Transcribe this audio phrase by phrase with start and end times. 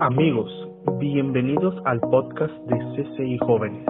[0.00, 0.48] Amigos,
[1.00, 3.84] bienvenidos al podcast de CCI Jóvenes,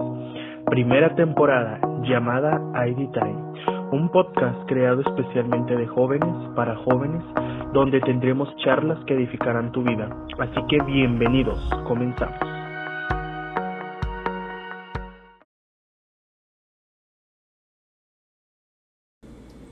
[0.65, 3.53] primera temporada llamada ID Time,
[3.91, 7.21] un podcast creado especialmente de jóvenes para jóvenes
[7.73, 10.09] donde tendremos charlas que edificarán tu vida.
[10.39, 12.39] Así que bienvenidos, comenzamos.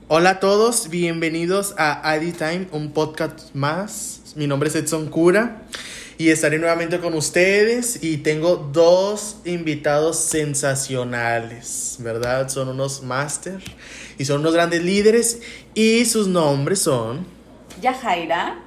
[0.06, 4.34] Hola a todos, bienvenidos a ID Time, un podcast más.
[4.36, 5.62] Mi nombre es Edson Cura
[6.18, 12.48] y estaré nuevamente con ustedes y tengo dos invitados sensacionales, ¿verdad?
[12.48, 13.58] Son unos máster
[14.18, 15.40] y son unos grandes líderes
[15.74, 17.24] y sus nombres son...
[17.80, 18.64] Yajaira.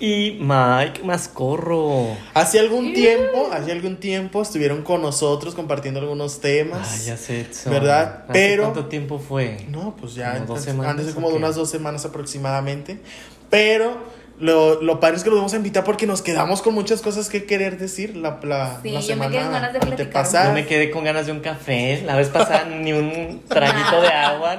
[0.00, 2.16] Y Mike Mascorro.
[2.34, 6.86] Hace algún tiempo, hace algún tiempo estuvieron con nosotros compartiendo algunos temas.
[6.88, 7.72] Ah, ya sé, Edson.
[7.72, 8.22] ¿Verdad?
[8.28, 9.66] ¿Hace Pero- ¿Cuánto tiempo fue?
[9.68, 13.00] No, pues ya ¿Como dos antes- semanas antes de como de unas dos semanas aproximadamente.
[13.50, 13.96] Pero
[14.40, 17.28] lo, lo padre es que los vamos a invitar porque nos quedamos con muchas cosas
[17.28, 20.26] que querer decir la, la, Sí, la yo me semana quedé con ganas de platicar.
[20.46, 22.02] Yo me quedé con ganas de un café.
[22.04, 24.56] La vez pasada ni un traguito de agua.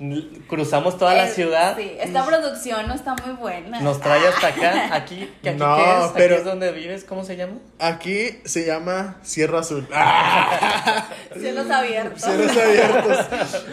[0.00, 1.76] Nos cruzamos toda la ciudad.
[1.76, 3.80] Sí, esta producción no está muy buena.
[3.80, 4.90] Nos trae hasta acá.
[4.94, 6.10] Aquí, que aquí No, ¿qué es?
[6.14, 7.02] pero- Aquí es donde vives.
[7.04, 7.54] ¿Cómo se llama?
[7.80, 9.88] Aquí se llama Sierra Azul.
[11.40, 12.22] Cielos abiertos.
[12.22, 13.26] Cielos abiertos.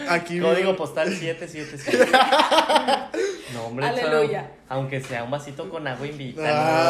[0.08, 2.10] Aquí Código vivo- postal 777.
[3.54, 4.50] No, hombre, Aleluya.
[4.68, 6.42] Aunque sea un vasito con agua, invita.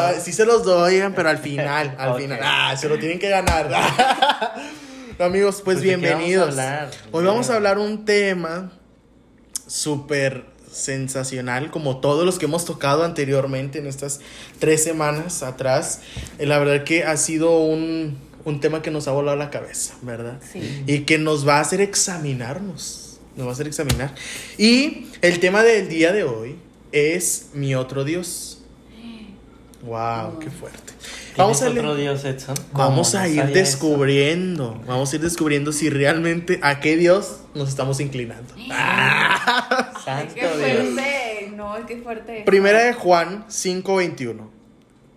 [0.09, 2.39] Ah, sí se los doy, pero al final, al final.
[2.41, 3.69] Ah, se lo tienen que ganar.
[5.19, 6.55] No, Amigos, pues, Pues, ¿de qué bienvenidos.
[6.55, 6.91] vamos a hablar?
[7.11, 8.71] Hoy vamos a hablar un tema
[9.67, 14.19] súper sensacional, como todos los que hemos tocado anteriormente en estas
[14.59, 16.01] tres semanas atrás.
[16.39, 19.95] Eh, La verdad que ha sido un, un tema que nos ha volado la cabeza,
[20.01, 20.39] ¿verdad?
[20.51, 20.83] Sí.
[20.87, 23.19] Y que nos va a hacer examinarnos.
[23.35, 24.13] Nos va a hacer examinar.
[24.57, 26.57] Y el tema del día de hoy
[27.15, 28.53] es mi otro Dios.
[29.83, 30.93] Wow, qué fuerte.
[31.37, 32.55] Vamos a, otro le- Dios, Edson?
[32.73, 37.41] vamos No, a no ir descubriendo, vamos a ir descubriendo si realmente a qué Dios
[37.53, 38.53] nos estamos inclinando.
[40.03, 40.53] Santo qué Dios.
[40.57, 41.51] fuerte.
[41.55, 42.43] No, qué fuerte.
[42.45, 44.49] Primera de Juan 5:21.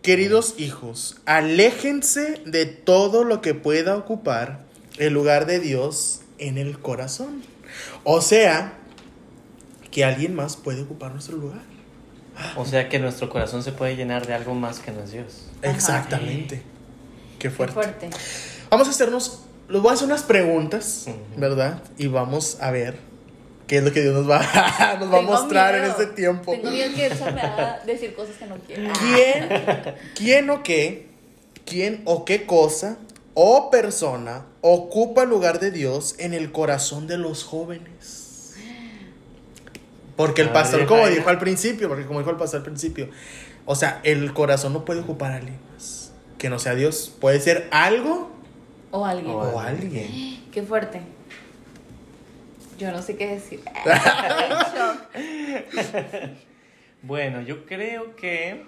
[0.03, 4.65] Queridos hijos, aléjense de todo lo que pueda ocupar
[4.99, 7.43] el lugar de Dios en el corazón.
[8.05, 8.75] O sea,
[9.91, 11.61] que alguien más puede ocupar nuestro lugar.
[12.57, 15.47] O sea que nuestro corazón se puede llenar de algo más que no es Dios.
[15.63, 16.57] Exactamente.
[17.39, 17.75] Qué Qué fuerte.
[17.75, 18.11] fuerte.
[18.71, 21.07] Vamos a hacernos, les voy a hacer unas preguntas.
[21.37, 21.83] ¿verdad?
[21.99, 22.99] Y vamos a ver
[23.67, 24.41] qué es lo que Dios nos va,
[25.01, 26.53] nos va a mostrar en este tiempo.
[26.53, 28.93] Tengo miedo que eso me haga decir cosas que no quiero.
[28.99, 31.07] ¿Quién, quién o qué,
[31.65, 32.99] quién o qué cosa
[33.35, 38.20] o persona ocupa el lugar de Dios en el corazón de los jóvenes?
[40.21, 43.09] Porque el pastor, como dijo al principio, porque como dijo el pastor al principio,
[43.65, 47.17] o sea, el corazón no puede ocupar a alguien más que no sea Dios.
[47.23, 48.31] Puede ser algo
[48.91, 49.35] O alguien.
[49.35, 50.45] O alguien.
[50.53, 51.01] Qué fuerte.
[52.79, 53.61] Yo no sé qué decir.
[57.03, 58.67] Bueno, yo creo que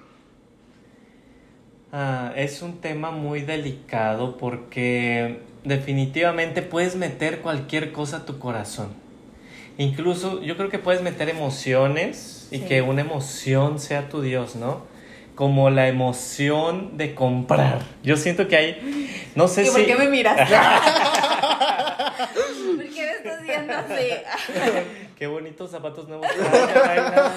[1.93, 9.02] ah, es un tema muy delicado porque definitivamente puedes meter cualquier cosa a tu corazón.
[9.79, 12.65] Incluso yo creo que puedes meter emociones y Sí.
[12.65, 14.85] que una emoción sea tu Dios, ¿no?
[15.35, 17.81] Como la emoción de comprar.
[18.03, 19.73] Yo siento que hay, no sé ¿Y si...
[19.73, 20.37] por qué me miras?
[22.77, 24.09] ¿Por qué me estás viendo así?
[25.19, 26.27] Qué bonitos zapatos nuevos.
[26.73, 27.33] traes,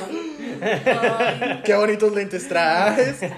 [1.64, 3.20] Qué bonitos lentes traes.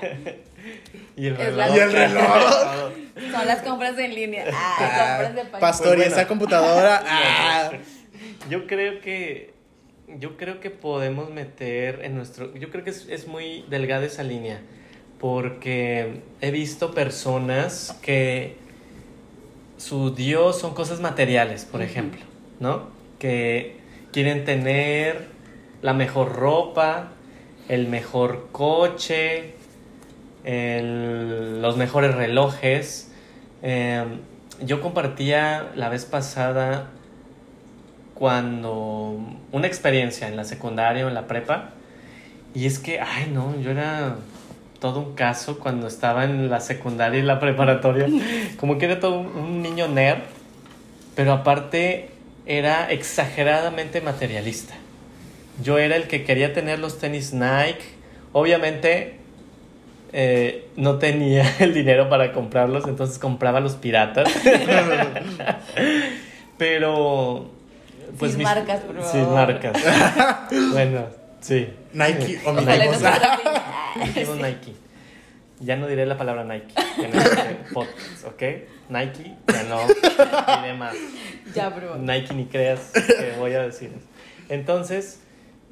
[1.15, 1.75] Y el reloj.
[1.75, 2.91] Y el reloj.
[3.31, 4.45] Son las compras en línea.
[4.53, 5.59] Ah, Ah, compras de página.
[5.59, 6.15] Pastor, Pues y bueno.
[6.15, 7.03] esa computadora.
[7.07, 7.69] ah.
[8.49, 9.53] Yo creo que
[10.19, 14.23] yo creo que podemos meter en nuestro yo creo que es, es muy delgada esa
[14.23, 14.61] línea
[15.19, 18.55] porque he visto personas que
[19.77, 22.21] su Dios son cosas materiales, por ejemplo,
[22.59, 22.87] ¿no?
[23.19, 23.75] Que
[24.11, 25.27] quieren tener
[25.81, 27.11] la mejor ropa,
[27.67, 29.53] el mejor coche,
[30.43, 33.11] el- los mejores relojes.
[33.61, 34.03] Eh,
[34.65, 36.89] yo compartía la vez pasada
[38.17, 39.19] cuando
[39.51, 41.69] una experiencia en la secundaria o en la prepa
[42.55, 44.15] y es que, ay no, yo era
[44.79, 48.07] todo un caso cuando estaba en la secundaria y la preparatoria,
[48.59, 50.21] como que era todo un, niño nerd,
[51.15, 52.09] pero aparte
[52.47, 54.73] era exageradamente materialista.
[55.61, 57.83] Yo era el que quería tener los tenis Nike,
[58.33, 59.19] obviamente
[60.11, 64.27] eh, no tenía el dinero para comprarlos, entonces compraba los piratas.
[66.57, 67.56] Pero.
[68.17, 69.11] Pues Sin marcas, por favor.
[69.11, 69.73] Sin marcas.
[70.71, 71.05] bueno,
[71.41, 71.69] sí.
[71.93, 73.09] Nike o patrocine.
[74.05, 74.75] Dijimos Nike.
[75.59, 78.43] Ya no diré la palabra Nike en este podcast, ¿ok?
[78.89, 79.79] Nike, ya no
[80.61, 80.95] diré más.
[81.55, 81.97] Ya, bro.
[81.97, 84.05] Nike ni creas que voy a decir eso.
[84.49, 85.21] Entonces,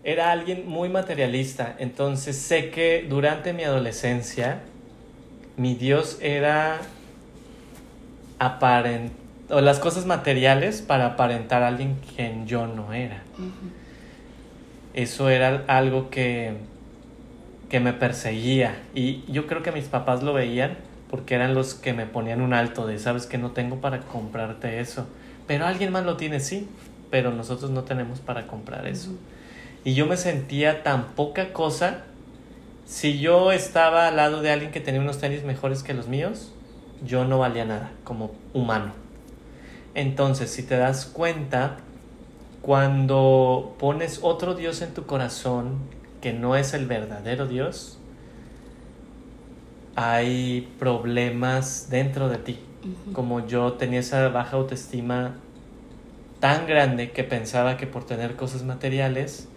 [0.03, 1.75] era alguien muy materialista.
[1.77, 4.61] Entonces, sé que durante mi adolescencia,
[5.55, 6.79] mi Dios era
[8.39, 9.11] aparent
[9.49, 13.21] o las cosas materiales para aparentar a alguien quien yo no era.
[14.93, 16.53] Eso era algo que,
[17.69, 18.75] que me perseguía.
[18.93, 20.77] Y yo creo que mis papás lo veían
[21.09, 24.79] porque eran los que me ponían un alto de, sabes que no tengo para comprarte
[24.79, 25.07] eso.
[25.47, 26.67] Pero alguien más lo tiene, sí,
[27.11, 29.11] pero nosotros no tenemos para comprar eso.
[29.83, 32.03] Y yo me sentía tan poca cosa.
[32.85, 36.51] Si yo estaba al lado de alguien que tenía unos tenis mejores que los míos,
[37.05, 39.04] yo no valía nada como humano.
[39.95, 41.77] Entonces, si te das cuenta,
[42.61, 45.77] cuando pones otro Dios en tu corazón
[46.21, 47.97] que no es el verdadero Dios,
[49.95, 52.59] hay problemas dentro de ti.
[53.13, 55.37] Como yo tenía esa baja autoestima
[56.39, 59.47] tan grande que pensaba que por tener cosas materiales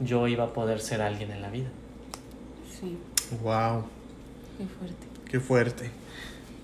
[0.00, 1.68] yo iba a poder ser alguien en la vida.
[2.80, 2.98] Sí,
[3.42, 3.84] Wow,
[4.58, 5.06] qué fuerte.
[5.30, 5.90] qué fuerte.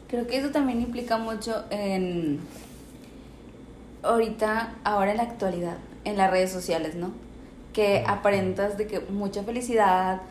[0.09, 2.41] Creo que eso también implica mucho en
[4.09, 7.13] ahorita, ahora en la actualidad, en las redes sociales, ¿no?
[7.73, 10.23] Que aparentas de que mucha felicidad,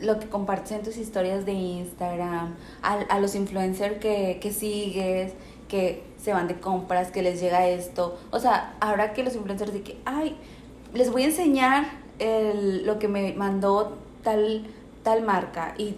[0.00, 5.32] lo que compartes en tus historias de Instagram, a, a los influencers que, que sigues,
[5.68, 8.18] que se van de compras, que les llega esto.
[8.30, 10.36] O sea, ahora que los influencers de que, ay,
[10.94, 11.84] les voy a enseñar
[12.18, 14.66] el- lo que me mandó tal,
[15.02, 15.94] tal marca y,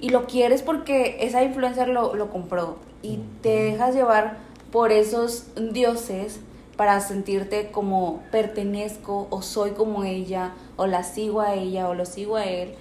[0.00, 4.38] y lo quieres porque esa influencer lo, lo compró y te dejas llevar
[4.72, 6.40] por esos dioses
[6.76, 12.06] para sentirte como pertenezco o soy como ella o la sigo a ella o lo
[12.06, 12.74] sigo a él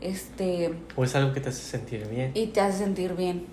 [0.00, 2.32] este O es algo que te hace sentir bien.
[2.34, 3.46] y te hace sentir bien.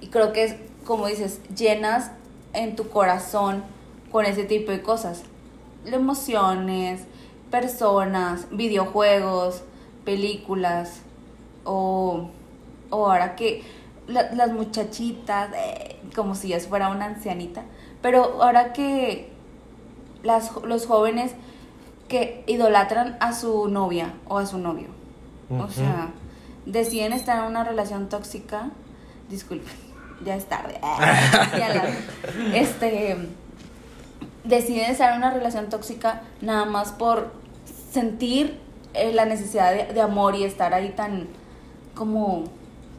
[0.00, 0.54] Y creo que es,
[0.84, 2.12] como dices, llenas
[2.52, 3.64] en tu corazón
[4.12, 5.22] con ese tipo de cosas.
[5.84, 7.00] Emociones,
[7.50, 9.62] personas, videojuegos,
[10.04, 11.00] películas,
[11.64, 12.28] o,
[12.90, 13.62] o ahora que
[14.06, 17.62] la- las muchachitas, eh, como si ya fuera una ancianita,
[18.02, 19.30] pero ahora que
[20.22, 21.32] las, los jóvenes
[22.08, 24.88] que idolatran a su novia o a su novio.
[25.50, 26.10] O sea,
[26.66, 28.70] deciden estar en una relación tóxica.
[29.30, 29.72] Disculpen,
[30.24, 30.80] ya es tarde.
[32.54, 33.16] Este,
[34.44, 37.32] deciden estar en una relación tóxica nada más por
[37.92, 38.60] sentir
[38.94, 41.28] eh, la necesidad de, de amor y estar ahí tan
[41.94, 42.44] como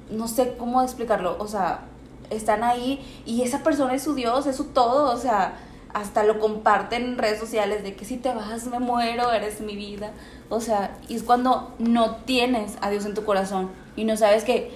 [0.09, 1.81] no sé cómo explicarlo, o sea,
[2.29, 5.57] están ahí y esa persona es su Dios, es su todo, o sea,
[5.93, 9.75] hasta lo comparten en redes sociales de que si te vas me muero, eres mi
[9.75, 10.11] vida,
[10.49, 14.43] o sea, y es cuando no tienes a Dios en tu corazón y no sabes
[14.43, 14.71] que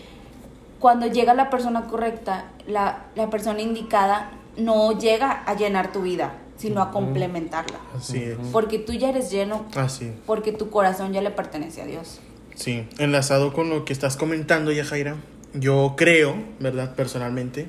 [0.80, 6.34] cuando llega la persona correcta, la, la persona indicada no llega a llenar tu vida,
[6.58, 8.38] sino a complementarla, Así es.
[8.52, 10.12] porque tú ya eres lleno, Así.
[10.26, 12.20] porque tu corazón ya le pertenece a Dios.
[12.56, 15.16] Sí, enlazado con lo que estás comentando, Yajaira,
[15.54, 16.96] yo creo, ¿verdad?
[16.96, 17.68] Personalmente,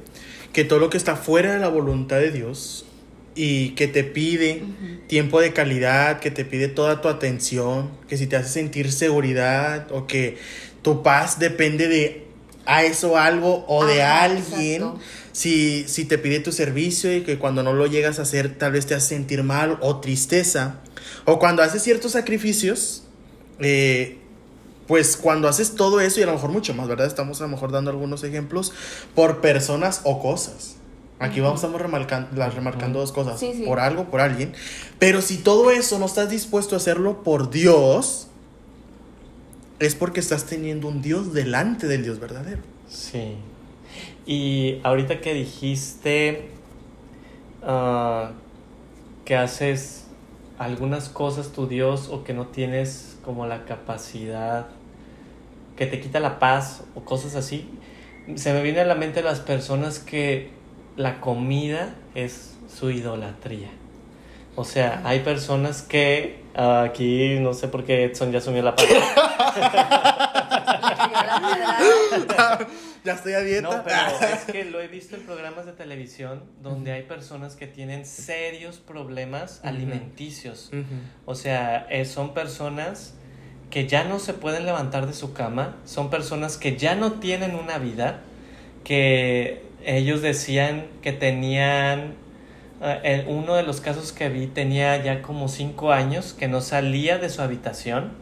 [0.52, 2.86] que todo lo que está fuera de la voluntad de Dios
[3.34, 4.62] y que te pide
[5.08, 9.90] tiempo de calidad, que te pide toda tu atención, que si te hace sentir seguridad
[9.90, 10.38] o que
[10.82, 12.24] tu paz depende de
[12.66, 15.00] a eso algo o de Ajá, alguien, exacto.
[15.32, 18.72] si, si te pide tu servicio y que cuando no lo llegas a hacer tal
[18.72, 20.80] vez te hace sentir mal o tristeza,
[21.26, 23.04] o cuando haces ciertos sacrificios,
[23.58, 24.18] eh,
[24.86, 27.06] pues cuando haces todo eso y a lo mejor mucho más, ¿verdad?
[27.06, 28.72] Estamos a lo mejor dando algunos ejemplos
[29.14, 30.76] por personas o cosas.
[31.20, 33.62] Aquí vamos, estamos remarcando, las- remarcando dos cosas, Sí, sí.
[33.64, 34.52] por algo, por alguien.
[34.98, 38.26] Pero si todo eso no estás dispuesto a hacerlo por Dios,
[39.78, 42.62] es porque estás teniendo un Dios delante del Dios verdadero.
[42.88, 43.36] Sí.
[44.26, 46.48] Y ahorita que dijiste
[47.62, 48.32] ah,
[49.24, 50.04] que haces
[50.58, 54.66] algunas cosas tu Dios o que no tienes como la capacidad,
[55.76, 57.68] que te quita la paz o cosas así,
[58.36, 60.50] se me viene a la mente las personas que
[60.96, 63.70] la comida es su idolatría.
[64.56, 68.76] O sea, hay personas que ah, aquí no sé por qué Edson ya asumió la
[68.76, 69.04] palabra.
[73.04, 73.62] ya estoy a dieta.
[73.62, 73.96] No, pero
[74.34, 78.78] es que lo he visto en programas de televisión donde hay personas que tienen serios
[78.78, 80.70] problemas alimenticios.
[81.26, 83.14] O sea, eh, son personas
[83.70, 87.54] que ya no se pueden levantar de su cama, son personas que ya no tienen
[87.54, 88.20] una vida,
[88.84, 92.14] que ellos decían que tenían,
[92.80, 96.60] eh, en uno de los casos que vi tenía ya como cinco años que no
[96.60, 98.12] salía de su habitación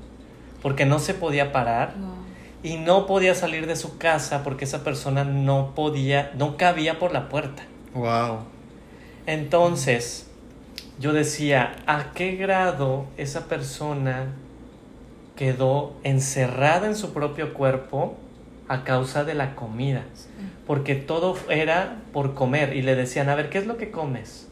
[0.61, 2.22] porque no se podía parar No.
[2.63, 7.13] Y no podía salir de su casa porque esa persona no podía, no cabía por
[7.13, 7.65] la puerta.
[7.95, 8.41] Wow.
[9.27, 10.27] Entonces,
[10.99, 14.27] yo decía, ¿a qué grado esa persona
[15.37, 18.17] quedó encerrada en su propio cuerpo
[18.69, 20.05] a causa de la comida?
[20.67, 24.47] Porque todo era por comer y le decían, a ver, ¿qué es lo que comes?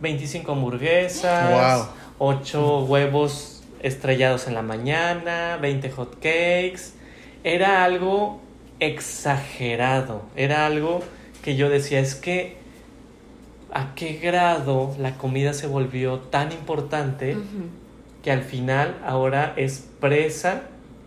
[0.00, 1.88] 25 hamburguesas,
[2.18, 6.99] 8 huevos estrellados en la mañana, 20 hot cakes.
[7.44, 8.40] Era algo
[8.80, 11.00] exagerado, era algo
[11.42, 12.56] que yo decía, es que
[13.72, 17.36] a qué grado la comida se volvió tan importante
[18.22, 20.62] que al final ahora es presa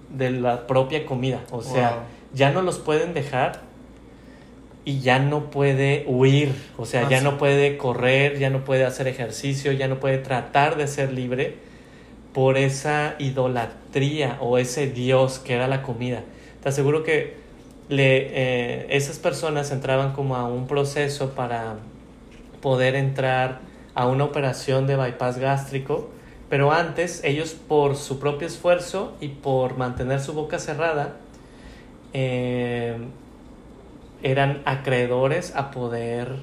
[0.09, 1.41] de la propia comida.
[1.51, 3.61] O sea, ya no los pueden dejar
[4.85, 9.07] y ya no puede huir, o sea, ya no puede correr, ya no puede hacer
[9.07, 11.57] ejercicio, ya no puede tratar de ser libre
[12.33, 16.23] por esa idolatría o ese Dios que era la comida.
[16.61, 17.35] Te aseguro que
[17.89, 21.75] le, eh, esas personas entraban como a un proceso para
[22.61, 23.59] poder entrar
[23.93, 26.09] a una operación de bypass gástrico,
[26.49, 31.17] pero antes ellos por su propio esfuerzo y por mantener su boca cerrada,
[32.13, 32.97] eh,
[34.23, 36.37] eran acreedores a poder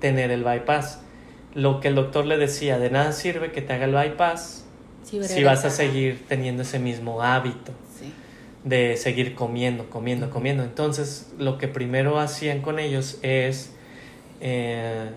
[0.00, 1.00] tener el bypass.
[1.54, 4.63] Lo que el doctor le decía, de nada sirve que te haga el bypass
[5.04, 7.72] si vas a seguir teniendo ese mismo hábito
[8.64, 10.64] de seguir comiendo, comiendo, comiendo.
[10.64, 13.72] Entonces, lo que primero hacían con ellos es
[14.40, 15.10] eh,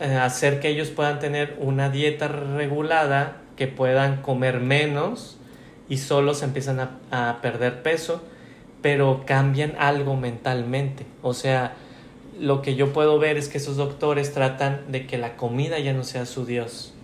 [0.00, 5.36] eh, hacer que ellos puedan tener una dieta regulada, que puedan comer menos
[5.88, 8.22] y solo se empiezan a, a perder peso,
[8.80, 11.04] pero cambian algo mentalmente.
[11.22, 11.74] O sea,
[12.40, 15.92] lo que yo puedo ver es que esos doctores tratan de que la comida ya
[15.92, 16.94] no sea su Dios,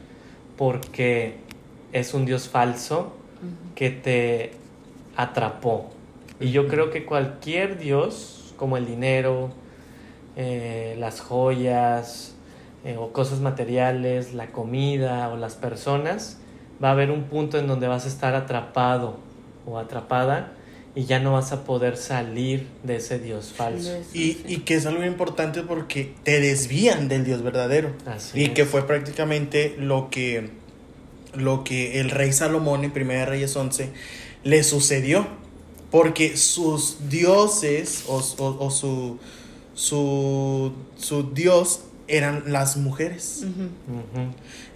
[0.57, 1.37] porque
[1.93, 3.15] es un Dios falso
[3.75, 4.53] que te
[5.17, 5.91] atrapó.
[6.41, 9.51] Y yo creo que cualquier Dios, como el dinero,
[10.37, 12.35] eh, las joyas,
[12.85, 16.39] eh, o cosas materiales, la comida o las personas,
[16.83, 19.19] va a haber un punto en donde vas a estar atrapado
[19.67, 20.53] o atrapada
[20.95, 23.97] y ya no vas a poder salir de ese Dios falso.
[24.13, 27.93] Y, y que es algo importante porque te desvían del Dios verdadero.
[28.35, 30.51] y que fue prácticamente lo que,
[31.35, 33.91] lo que el rey Salomón en 1 Reyes 11
[34.45, 35.27] le sucedió.
[35.91, 39.19] Porque sus dioses o, o, su,
[39.75, 43.45] su, su Dios eran las mujeres.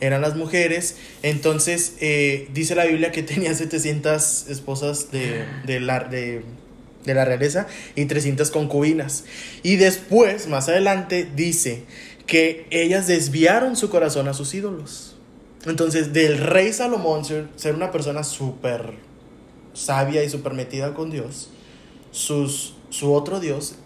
[0.01, 0.97] Eran las mujeres.
[1.23, 6.43] Entonces, eh, dice la Biblia que tenía 700 esposas de, de, la, de,
[7.05, 9.25] la realeza y 300 concubinas.
[9.63, 11.85] Y después, más adelante, dice
[12.27, 15.06] que ellas desviaron su corazón a sus ídolos.
[15.67, 18.95] Entonces, del rey Salomón ser, una persona súper
[19.75, 21.51] sabia y súper metida con Dios,
[22.11, 23.77] sus, su otro Dios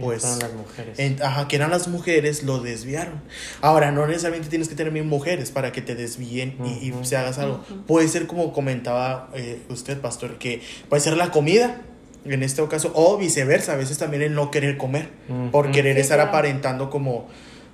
[0.00, 1.20] pues las mujeres.
[1.22, 3.22] ajá, que eran las mujeres, lo desviaron.
[3.62, 7.38] Ahora, no necesariamente tienes que tener mil mujeres para que te desvíen y, se hagas
[7.38, 7.64] algo.
[7.86, 11.80] Puede ser como comentaba eh, usted, pastor, que puede ser la comida,
[12.24, 15.08] en este caso, o viceversa, a veces también el no querer comer,
[15.50, 17.28] por querer estar aparentando como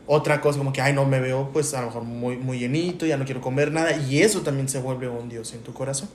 [0.06, 3.06] otra cosa, como que, ay, no me veo, pues a lo mejor muy, muy llenito,
[3.06, 6.08] ya no quiero comer nada, y eso también se vuelve un Dios en tu corazón.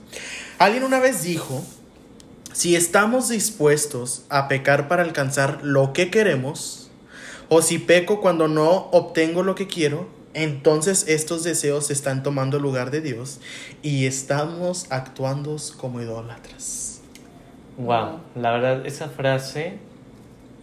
[0.58, 1.62] Alguien una vez dijo
[2.52, 6.90] si estamos dispuestos a pecar para alcanzar lo que queremos,
[7.48, 12.90] o si peco cuando no obtengo lo que quiero, entonces estos deseos están tomando lugar
[12.90, 13.40] de Dios
[13.82, 17.00] y estamos actuando como idólatras.
[17.78, 19.78] Wow, la verdad esa frase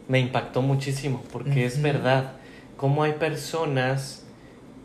[0.07, 2.33] me impactó muchísimo porque es verdad.
[2.85, 4.23] Cómo hay personas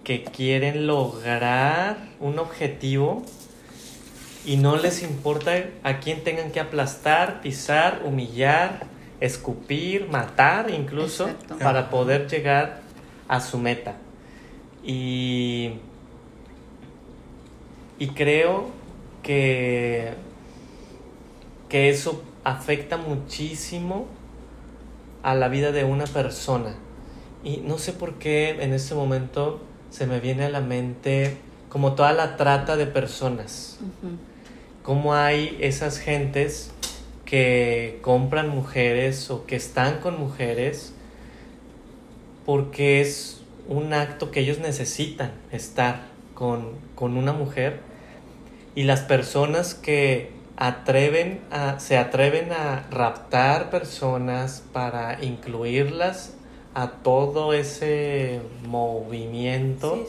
[0.04, 3.22] que quieren lograr un objetivo
[4.46, 8.86] y no les importa a quién tengan que aplastar, pisar, humillar,
[9.20, 11.28] escupir, matar incluso
[11.58, 12.80] para poder llegar
[13.28, 13.96] a su meta.
[14.82, 15.72] Y,
[17.98, 18.70] y creo
[19.22, 20.14] que,
[21.68, 24.06] que eso afecta muchísimo
[25.22, 26.76] a la vida de una persona.
[27.42, 31.36] Y no sé por qué en este momento se me viene a la mente
[31.68, 33.78] como toda la trata de personas.
[34.82, 36.70] Cómo hay esas gentes
[37.24, 40.92] que compran mujeres o que están con mujeres
[42.44, 47.80] porque es un acto que ellos necesitan estar con, con una mujer.
[48.74, 56.34] Y las personas que atreven a, se atreven a raptar personas para incluirlas
[56.74, 60.06] a todo ese movimiento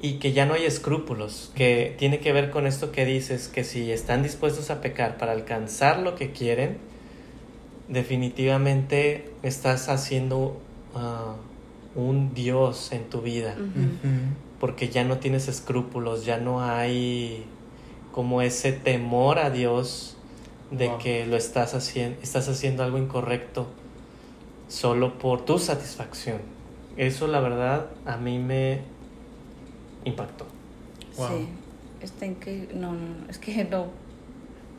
[0.00, 3.62] y que ya no hay escrúpulos, que tiene que ver con esto que dices, que
[3.62, 6.78] si están dispuestos a pecar para alcanzar lo que quieren,
[7.88, 10.60] definitivamente estás haciendo
[10.94, 11.36] ah,
[11.94, 13.54] un Dios en tu vida,
[14.58, 17.44] porque ya no tienes escrúpulos, ya no hay
[18.10, 20.16] como ese temor a Dios
[20.70, 20.98] de Wow.
[20.98, 23.66] que lo estás haciendo, estás haciendo algo incorrecto
[24.72, 26.38] solo por tu satisfacción.
[26.96, 28.80] Eso la verdad a mí me
[30.04, 30.46] impactó.
[31.16, 31.28] Wow.
[31.28, 31.48] Sí.
[32.00, 32.68] Está en que.
[32.74, 33.86] No, no, es que no.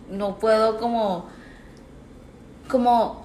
[0.09, 1.25] No puedo como.
[2.69, 3.23] Como.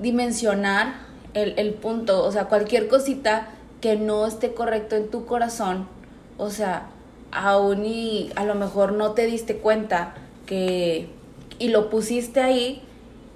[0.00, 0.94] Dimensionar
[1.34, 2.24] el, el punto.
[2.24, 3.48] O sea, cualquier cosita
[3.80, 5.86] que no esté correcto en tu corazón.
[6.38, 6.88] O sea,
[7.30, 10.14] aún y a lo mejor no te diste cuenta
[10.46, 11.10] que.
[11.58, 12.82] Y lo pusiste ahí.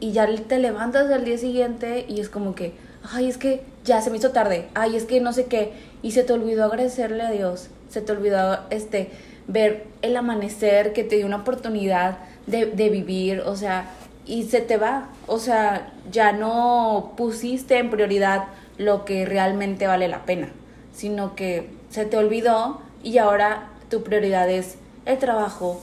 [0.02, 2.74] Y ya te levantas al día siguiente y es como que.
[3.12, 4.66] Ay, es que ya se me hizo tarde.
[4.74, 5.74] Ay, es que no sé qué.
[6.02, 7.68] Y se te olvidó agradecerle a Dios.
[7.88, 9.10] Se te olvidó este
[9.46, 12.18] ver el amanecer que te dio una oportunidad
[12.48, 13.42] de, de vivir.
[13.46, 13.90] O sea,
[14.26, 15.08] y se te va.
[15.28, 18.46] O sea, ya no pusiste en prioridad
[18.78, 20.48] lo que realmente vale la pena.
[20.92, 25.80] Sino que se te olvidó y ahora tu prioridad es el trabajo,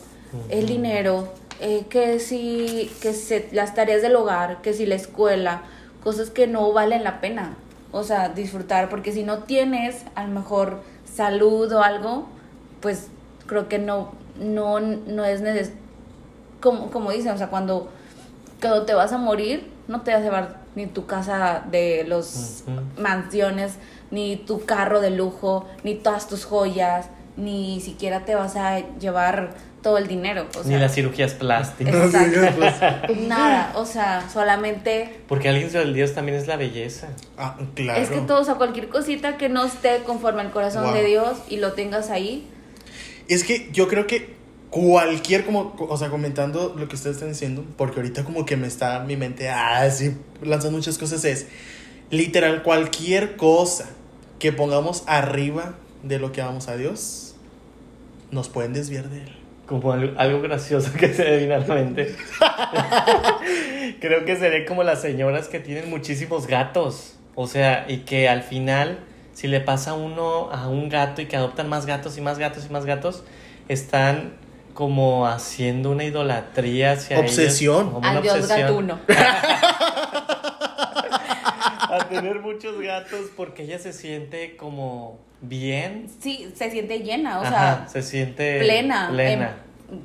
[0.50, 5.64] el dinero, eh, que si que se, las tareas del hogar, que si la escuela,
[6.04, 7.56] cosas que no valen la pena.
[7.92, 12.28] O sea, disfrutar, porque si no tienes a lo mejor salud o algo,
[12.82, 13.08] pues
[13.48, 15.80] creo que no, no, no es necesario.
[16.62, 17.90] Como, como dicen, o sea, cuando,
[18.62, 22.64] cuando te vas a morir, no te vas a llevar ni tu casa de los
[22.98, 23.74] mansiones,
[24.12, 29.56] ni tu carro de lujo, ni todas tus joyas, ni siquiera te vas a llevar
[29.82, 30.48] todo el dinero.
[30.58, 31.96] O Ni sea, las cirugías plásticas.
[31.96, 33.14] Exacto.
[33.28, 37.10] Nada, o sea, solamente Porque alguien del Dios también es la belleza.
[37.38, 38.02] Ah, claro.
[38.02, 40.94] es que todo, o sea, cualquier cosita que no esté conforme al corazón Wow.
[40.94, 42.48] de Dios y lo tengas ahí,
[43.28, 44.38] Es que yo creo que
[44.70, 48.68] cualquier, como, o sea, comentando lo que ustedes están diciendo, porque ahorita como que me
[48.68, 51.48] está mi mente así lanzando muchas cosas, es
[52.12, 53.90] literal cualquier cosa
[54.40, 57.36] que pongamos arriba de lo que amamos a Dios,
[58.32, 59.39] nos pueden desviar de él.
[59.70, 62.16] Como algo, gracioso que se me vino a la mente.
[64.02, 67.20] Creo que seré como las señoras que tienen muchísimos gatos.
[67.36, 68.98] O sea, y que al final,
[69.34, 72.66] si le pasa uno a un gato y que adoptan más gatos y más gatos
[72.68, 73.24] y más gatos,
[73.68, 74.34] están
[74.74, 77.92] como haciendo una idolatría hacia ellos, Obsesión.
[77.92, 78.60] como una obsesión.
[78.62, 79.00] gatuno.
[81.92, 86.08] A tener muchos gatos porque ella se siente como bien.
[86.22, 89.56] Sí, se siente llena, o Ajá, sea, se siente plena, plena.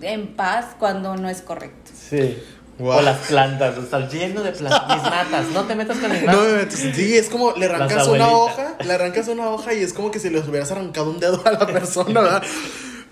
[0.02, 1.90] En, en paz cuando no es correcto.
[1.94, 2.38] Sí.
[2.78, 2.96] Wow.
[2.96, 4.88] O las plantas, estar lleno de plantas.
[4.96, 6.62] Mis matas, no te metas con mis No, matas.
[6.62, 10.10] entonces, sí, es como le arrancas una hoja, le arrancas una hoja y es como
[10.10, 12.42] que si les hubieras arrancado un dedo a la persona, ¿verdad?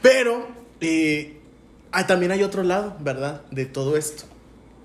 [0.00, 0.48] Pero
[0.80, 1.38] eh,
[1.92, 3.42] ah, también hay otro lado, ¿verdad?
[3.52, 4.24] De todo esto.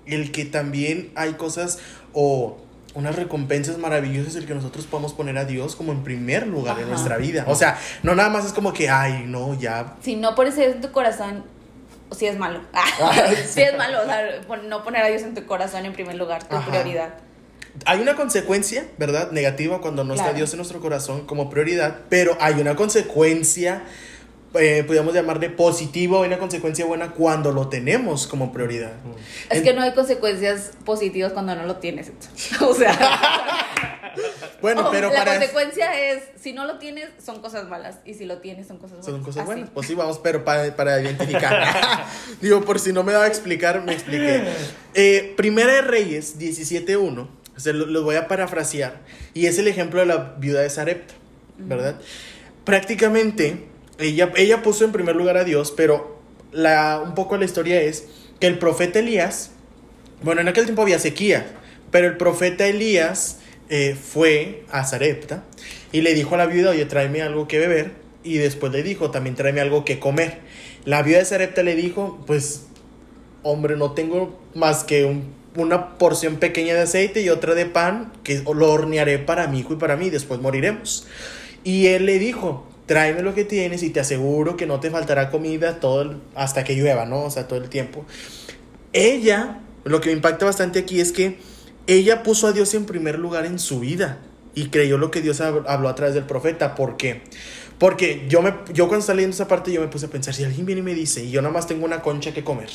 [0.06, 1.80] El que también hay cosas
[2.12, 2.58] o
[2.94, 6.84] unas recompensas maravillosas el que nosotros podamos poner a Dios como en primer lugar en
[6.84, 6.92] Ajá.
[6.92, 7.44] nuestra vida.
[7.46, 9.96] O sea, no nada más es como que, ay, no, ya.
[10.02, 11.44] Si no pones a Dios en tu corazón,
[12.16, 12.60] si es malo.
[13.48, 16.44] si es malo, o sea, no poner a Dios en tu corazón en primer lugar,
[16.48, 16.70] tu Ajá.
[16.70, 17.14] prioridad.
[17.84, 19.30] Hay una consecuencia, ¿verdad?
[19.30, 20.32] Negativa cuando no está.
[20.32, 23.82] Dios en nuestro corazón como prioridad, pero hay una consecuencia,
[24.54, 28.92] eh, podríamos llamarle positiva, o una consecuencia buena cuando lo tenemos como prioridad.
[29.50, 32.10] Es En- que no hay consecuencias positivas cuando no lo tienes.
[32.60, 32.96] o sea,
[34.60, 35.36] Bueno, o pero la para...
[35.38, 37.98] consecuencia es, si no lo tienes, son cosas malas.
[38.04, 39.06] Y si lo tienes, son cosas buenas.
[39.14, 39.46] Son cosas Así.
[39.46, 42.04] buenas, pues sí, vamos, pero para, para identificar.
[42.40, 44.42] Digo, por si no me daba a explicar, me expliqué.
[44.94, 48.96] Eh, Primera de Reyes 17.1, se lo, lo voy a parafrasear,
[49.34, 51.14] y es el ejemplo de la viuda de Sarepta,
[51.58, 52.00] ¿verdad?
[52.64, 53.64] Prácticamente,
[53.98, 56.18] ella, ella puso en primer lugar a Dios, pero
[56.52, 58.06] la, un poco la historia es
[58.40, 59.50] que el profeta Elías,
[60.22, 61.46] bueno, en aquel tiempo había sequía,
[61.90, 63.38] pero el profeta Elías
[63.70, 65.44] eh, fue a Sarepta
[65.92, 67.92] y le dijo a la viuda, oye, tráeme algo que beber.
[68.24, 70.38] Y después le dijo, también tráeme algo que comer.
[70.84, 72.66] La viuda de Sarepta le dijo, pues,
[73.42, 78.12] hombre, no tengo más que un- una porción pequeña de aceite y otra de pan
[78.22, 81.06] que lo hornearé para mi hijo y para mí después moriremos.
[81.64, 85.30] Y él le dijo, tráeme lo que tienes y te aseguro que no te faltará
[85.30, 87.22] comida todo hasta que llueva, ¿no?
[87.22, 88.04] O sea, todo el tiempo.
[88.92, 91.38] Ella, lo que me impacta bastante aquí es que
[91.86, 94.18] ella puso a Dios en primer lugar en su vida
[94.54, 96.74] y creyó lo que Dios hab- habló a través del profeta.
[96.74, 97.22] ¿Por qué?
[97.78, 100.42] Porque yo, me, yo cuando estaba leyendo esa parte yo me puse a pensar, si
[100.42, 102.68] alguien viene y me dice, y yo nada más tengo una concha que comer,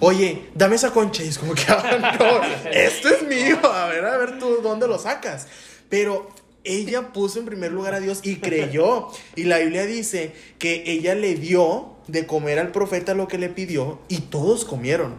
[0.00, 4.04] oye, dame esa concha, y es como que, ah, no, esto es mío, a ver,
[4.04, 5.46] a ver tú, ¿dónde lo sacas?
[5.88, 6.28] Pero
[6.64, 9.08] ella puso en primer lugar a Dios y creyó.
[9.36, 13.48] Y la Biblia dice que ella le dio de comer al profeta lo que le
[13.48, 15.14] pidió y todos comieron.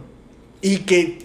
[0.60, 1.18] Y que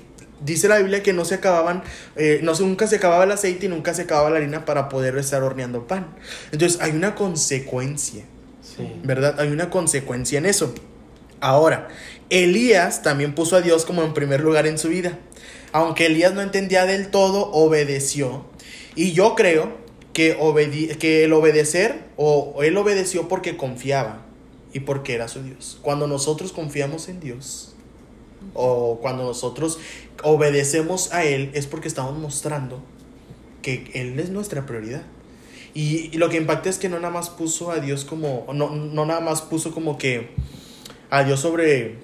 [0.43, 1.83] dice la Biblia que no se acababan,
[2.15, 5.17] eh, no, nunca se acababa el aceite y nunca se acababa la harina para poder
[5.17, 6.07] estar horneando pan.
[6.51, 8.23] Entonces hay una consecuencia,
[8.61, 8.91] Sí.
[9.03, 9.39] ¿verdad?
[9.39, 10.73] Hay una consecuencia en eso.
[11.41, 11.87] Ahora,
[12.29, 15.17] Elías también puso a Dios como en primer lugar en su vida.
[15.71, 18.45] Aunque Elías no entendía del todo, obedeció.
[18.95, 19.77] Y yo creo
[20.13, 24.25] que, que el obedecer, o, él obedeció porque confiaba
[24.73, 25.79] y porque era su Dios.
[25.81, 27.73] Cuando nosotros confiamos en Dios,
[28.53, 29.79] o cuando nosotros
[30.23, 32.81] obedecemos a Él, es porque estamos mostrando
[33.61, 35.03] que Él es nuestra prioridad.
[35.73, 38.71] Y, y lo que impacta es que no nada más puso a Dios como, no,
[38.71, 40.29] no nada más puso como que
[41.09, 41.97] a Dios sobre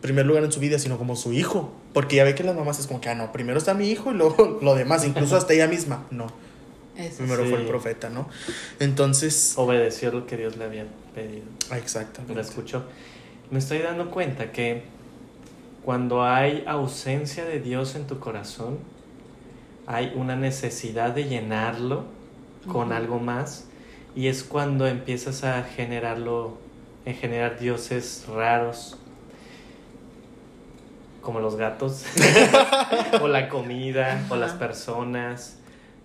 [0.00, 1.72] primer lugar en su vida, sino como su hijo.
[1.92, 4.12] Porque ya ve que las mamás es como que, ah, no, primero está mi hijo
[4.12, 6.06] y luego lo demás, incluso hasta ella misma.
[6.10, 6.28] No,
[6.96, 7.50] Eso primero Sí.
[7.50, 8.28] fue el profeta, ¿no?
[8.78, 11.44] Entonces, Obedeció lo que Dios le había pedido.
[11.70, 12.34] ah, exactamente.
[12.34, 12.84] Lo escuchó.
[13.50, 14.82] Me estoy dando cuenta que
[15.84, 18.78] cuando hay ausencia de Dios en tu corazón,
[19.86, 22.04] hay una necesidad de llenarlo
[22.70, 23.64] con algo más
[24.14, 26.58] y es cuando empiezas a generarlo,
[27.06, 28.98] en generar dioses raros
[31.22, 32.04] como los gatos
[33.22, 35.56] o la comida o las personas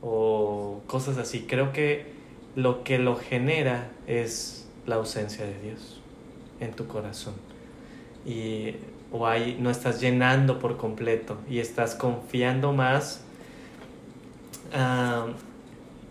[0.05, 1.45] o cosas así.
[1.47, 2.13] Creo que
[2.55, 5.99] lo que lo genera es la ausencia de Dios
[6.59, 7.33] en tu corazón.
[8.25, 8.75] Y
[9.11, 13.21] o hay, no estás llenando por completo y estás confiando más,
[14.73, 15.27] ah,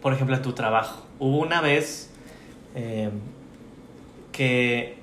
[0.02, 1.02] por ejemplo, en tu trabajo.
[1.18, 2.10] Hubo una vez
[2.74, 3.10] eh,
[4.32, 4.96] que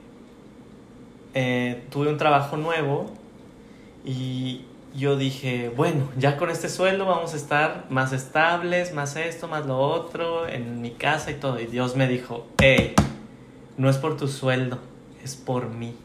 [1.33, 3.09] eh, tuve un trabajo nuevo
[4.03, 9.47] y yo dije, bueno, ya con este sueldo vamos a estar más estables, más esto,
[9.47, 11.59] más lo otro, en mi casa y todo.
[11.59, 12.93] Y Dios me dijo, hey,
[13.77, 14.79] no es por tu sueldo,
[15.23, 15.95] es por mí.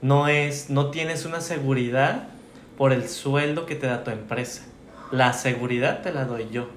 [0.00, 2.28] No es, no tienes una seguridad
[2.76, 4.62] por el sueldo que te da tu empresa.
[5.10, 6.68] La seguridad te la doy yo,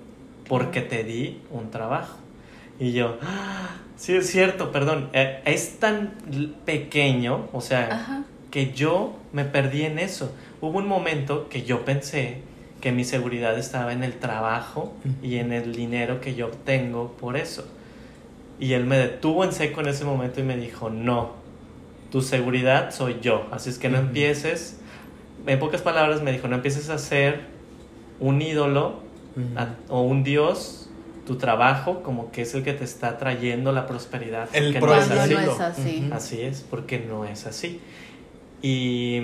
[0.47, 2.17] porque te di un trabajo.
[2.79, 6.13] Y yo, "Ah, sí es cierto, perdón, eh, es tan
[6.65, 8.23] pequeño, o sea, Ajá.
[8.49, 10.33] que yo me perdí en eso.
[10.61, 12.37] Hubo un momento que yo pensé
[12.81, 17.35] que mi seguridad estaba en el trabajo y en el dinero que yo obtengo por
[17.37, 17.67] eso.
[18.59, 21.31] Y él me detuvo en seco en ese momento y me dijo, no,
[22.11, 23.47] tu seguridad soy yo.
[23.51, 24.79] Así es que no empieces,
[25.47, 27.41] en pocas palabras me dijo, no empieces a ser
[28.19, 28.99] un ídolo
[29.55, 30.89] a- o un dios,
[31.25, 34.49] tu trabajo como que es el que te está trayendo la prosperidad.
[34.53, 35.33] El no es Cuando así.
[35.33, 36.09] no es así.
[36.11, 37.79] Así es, porque no es así.
[38.61, 39.21] Y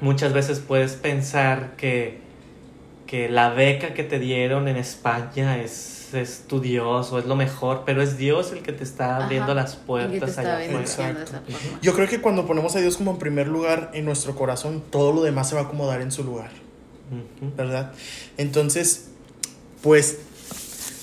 [0.00, 2.18] muchas veces puedes pensar que,
[3.06, 7.36] que la beca que te dieron en España es, es tu Dios o es lo
[7.36, 9.62] mejor, pero es Dios el que te está abriendo Ajá.
[9.62, 11.24] las puertas allá afuera.
[11.82, 15.12] Yo creo que cuando ponemos a Dios como en primer lugar en nuestro corazón, todo
[15.12, 16.50] lo demás se va a acomodar en su lugar.
[17.56, 17.92] ¿verdad?
[18.36, 19.08] Entonces,
[19.82, 20.18] pues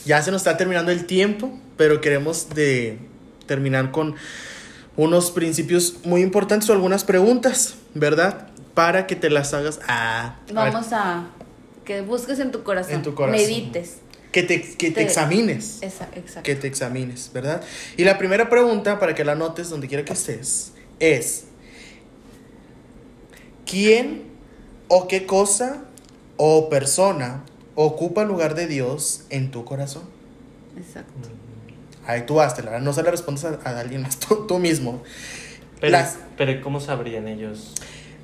[0.06, 3.00] ya se nos está terminando el tiempo, pero queremos de
[3.46, 4.16] terminar con
[4.96, 8.48] unos principios muy importantes o algunas preguntas, ¿verdad?
[8.74, 11.28] Para que te las hagas a, a ver, Vamos a
[11.86, 12.94] que busques en tu corazón.
[12.96, 13.40] En tu corazón.
[13.40, 13.98] Medites.
[14.32, 15.78] que te, que te te- examines.
[15.82, 16.42] Esa, exacto.
[16.44, 17.62] que te examines, ¿verdad?
[17.98, 21.46] Y la primera pregunta, para que la notes donde quiera que estés, es,
[23.66, 24.24] ¿quién
[24.88, 25.84] o qué cosa
[26.38, 27.44] o persona
[27.76, 30.04] ocupa el lugar de Dios en tu corazón?
[30.78, 31.14] Exacto.
[32.06, 35.04] Ahí tú háztela, no se la respondas a, a alguien más, tú, tú mismo.
[35.80, 37.74] Pero, Las- pero ¿cómo sabrían ellos?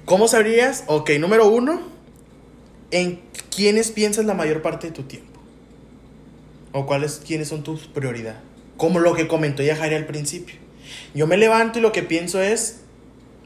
[0.10, 0.86] ¿Cómo sabrías?
[0.88, 1.82] Ok, número uno,
[2.90, 3.22] ¿en
[3.56, 5.40] quiénes piensas la mayor parte de tu tiempo?
[6.72, 8.40] ¿O cuáles, quiénes son tus prioridades?
[8.76, 10.56] Como lo que comentó ya Jari al principio.
[11.14, 12.82] Yo me levanto y lo que pienso es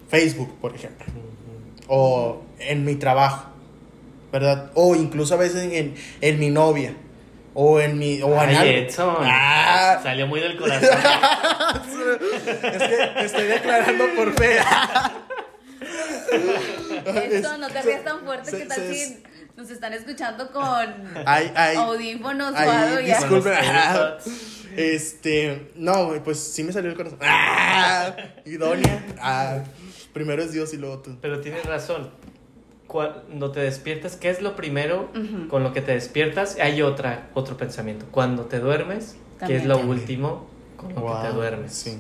[0.08, 1.06] Facebook, por ejemplo.
[1.90, 3.50] O en mi trabajo,
[4.32, 4.72] ¿verdad?
[4.74, 6.96] O incluso a veces en, en mi novia.
[7.54, 8.22] O en mi...
[8.22, 8.72] O en Ay, algo.
[8.72, 9.16] Edson.
[9.20, 10.00] Ah.
[10.02, 10.88] Salió muy del corazón.
[11.84, 14.60] Es que me estoy declarando por fe.
[17.32, 19.24] Esto no te rías tan fuerte Se- que tal se- si
[19.56, 20.64] nos están escuchando con
[21.26, 21.76] Ay, ay.
[21.78, 23.20] audífonos o ay, algo ya.
[23.62, 24.18] Ah.
[24.76, 27.20] Este, no, pues sí me salió el corazón.
[27.22, 28.16] ¡Ah!
[28.46, 29.06] Idonia.
[29.20, 29.60] Ah,
[30.14, 31.16] primero es Dios y luego tú.
[31.22, 32.10] Pero tienes razón.
[32.88, 35.10] Cuando te despiertas, ¿qué es lo primero
[35.50, 36.58] con lo que te despiertas?
[36.60, 38.06] Hay otra, otro pensamiento.
[38.12, 39.16] Cuando te duermes,
[39.46, 40.00] ¿qué es lo También.
[40.00, 41.74] último con lo que te duermes?
[41.74, 41.98] Sí.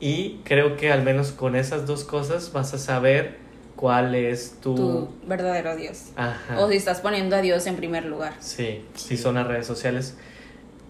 [0.00, 3.38] Y creo que al menos con esas dos cosas vas a saber
[3.74, 4.74] cuál es tu...
[4.74, 6.06] Tu verdadero Dios.
[6.16, 6.60] Ajá.
[6.60, 8.34] O si estás poniendo a Dios en primer lugar.
[8.40, 10.16] Sí, sí son las redes sociales.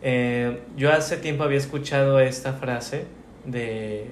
[0.03, 3.07] Eh, yo hace tiempo había escuchado esta frase
[3.45, 4.07] de,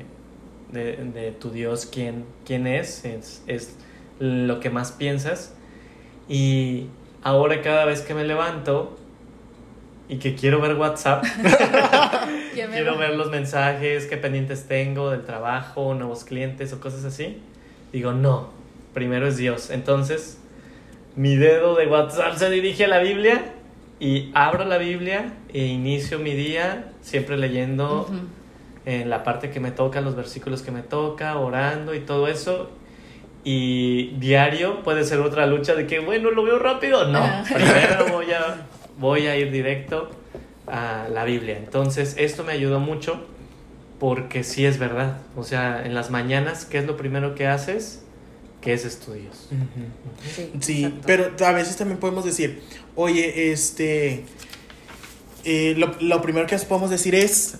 [0.72, 3.04] de, de tu Dios, ¿quién, quién es?
[3.04, 3.42] es?
[3.46, 3.76] Es
[4.18, 5.54] lo que más piensas.
[6.28, 6.88] Y
[7.22, 8.96] ahora cada vez que me levanto
[10.08, 11.24] y que quiero ver WhatsApp,
[12.54, 16.80] ¿Quién me quiero va- ver los mensajes, qué pendientes tengo del trabajo, nuevos clientes o
[16.80, 17.40] cosas así,
[17.92, 18.50] digo, no,
[18.94, 19.70] primero es Dios.
[19.70, 20.38] Entonces,
[21.16, 23.52] mi dedo de WhatsApp se dirige a la Biblia
[23.98, 28.08] y abro la Biblia e inicio mi día siempre leyendo
[28.84, 32.70] en la parte que me toca, los versículos que me toca, orando y todo eso.
[33.44, 37.06] Y diario puede ser otra lucha de que, bueno, lo veo rápido.
[37.08, 37.44] No, Ah.
[37.46, 38.56] primero voy a,
[38.98, 40.10] voy a ir directo
[40.66, 41.56] a la Biblia.
[41.56, 43.24] Entonces, esto me ayudó mucho
[43.98, 45.18] porque sí es verdad.
[45.36, 48.02] O sea, en las mañanas, ¿qué es lo primero que haces?
[48.60, 49.48] Que es estudios.
[50.60, 52.62] Sí, pero a veces también podemos decir,
[52.94, 54.24] oye, este,
[55.44, 57.58] eh, lo, lo primero que podemos decir es,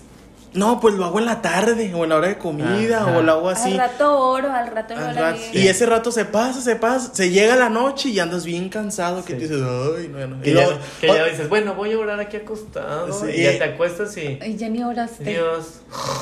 [0.57, 3.17] no, pues lo hago en la tarde o en la hora de comida Ajá.
[3.17, 3.71] o lo hago así.
[3.71, 5.39] Al rato oro, al rato Al la rato-.
[5.53, 9.23] Y ese rato se pasa, se pasa, se llega la noche y andas bien cansado
[9.23, 9.39] que Sí.
[9.39, 10.41] te dices, ay, no, no.
[10.41, 10.67] Que, Y ya,
[10.99, 13.11] que ya dices, bueno, voy a orar aquí acostado.
[13.13, 13.31] Sí.
[13.35, 14.39] Y ya te acuestas y...
[14.41, 15.23] Ay, ya ni oraste.
[15.23, 15.81] Dios.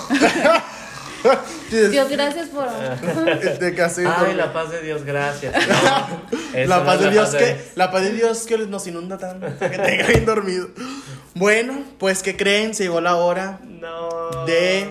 [1.72, 2.68] Dios, gracias por.
[3.60, 4.38] te casé, Ay, no.
[4.38, 5.56] la paz de Dios, gracias.
[5.68, 8.58] No, La no paz de la Dios paz que de- la paz de Dios que
[8.60, 10.68] nos inunda tanto que te bien dormido.
[11.36, 14.46] Bueno, pues que creen, se llegó la hora No.
[14.46, 14.90] De-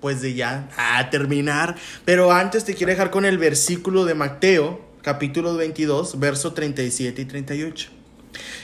[0.00, 4.80] pues de ya a terminar, pero antes te quiero dejar con el versículo de Mateo,
[5.02, 7.90] capítulo 22, verso 37 y 38.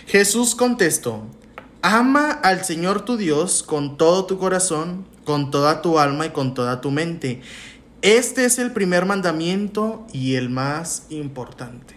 [0.07, 1.27] Jesús contestó:
[1.83, 6.55] Ama al Señor tu Dios con todo tu corazón, con toda tu alma y con
[6.55, 7.41] toda tu mente.
[8.03, 11.97] Este es el primer mandamiento y el más importante.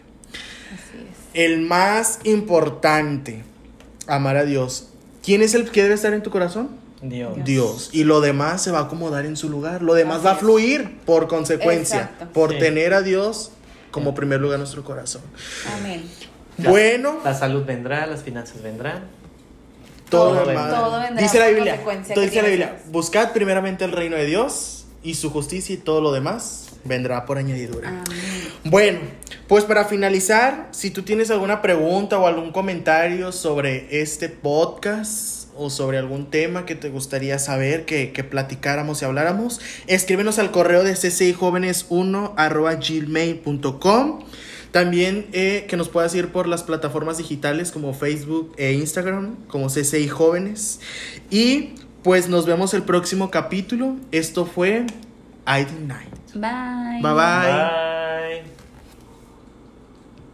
[0.74, 1.16] Así es.
[1.36, 3.44] El más importante,
[4.08, 4.88] amar a Dios.
[5.24, 6.70] ¿Quién es el que debe estar en tu corazón?
[7.02, 7.34] Dios.
[7.44, 7.90] Dios.
[7.92, 9.82] Y lo demás se va a acomodar en su lugar.
[9.84, 12.02] Lo demás Así va a fluir por consecuencia.
[12.02, 12.28] Exacto.
[12.34, 12.60] Por Sí.
[12.60, 13.52] tener a Dios
[13.92, 15.22] como primer lugar en nuestro corazón.
[15.80, 16.04] Amén.
[16.58, 19.04] Bueno, La salud vendrá, las finanzas vendrán.
[20.10, 20.64] todo, todo lo vendrá.
[20.66, 20.80] demás.
[20.82, 21.82] Todo vendrá Dice la Biblia.
[22.14, 22.80] todo dice la Biblia.
[22.90, 27.38] Buscad primeramente el reino de Dios y su justicia y todo lo demás vendrá por
[27.38, 27.90] añadidura.
[27.90, 28.28] Amén.
[28.64, 29.00] Bueno,
[29.48, 35.70] pues para finalizar, si tú tienes alguna pregunta o algún comentario sobre este podcast o
[35.70, 40.84] sobre algún tema que te gustaría saber, que, que platicáramos y habláramos, escríbenos al correo
[40.84, 44.20] de ccijóvenes1 arroba gmail.com.
[44.72, 49.68] También eh, que nos puedas ir por las plataformas digitales como Facebook e Instagram, como
[49.68, 50.82] CCI Jóvenes.
[51.32, 53.96] Y pues nos vemos el próximo capítulo.
[54.12, 54.86] Esto fue
[55.48, 56.17] ID Night.
[56.36, 57.00] Bye.
[57.02, 58.44] Bye-bye.
[58.44, 58.57] Bye.